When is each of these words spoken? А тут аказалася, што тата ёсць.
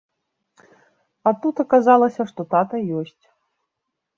А 1.27 1.35
тут 1.45 1.55
аказалася, 1.65 2.21
што 2.33 2.41
тата 2.55 2.77
ёсць. 3.03 3.17